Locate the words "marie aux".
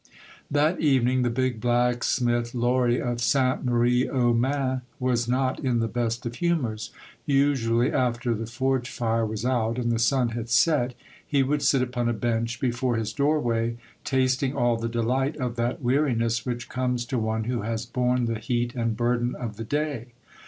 3.63-4.33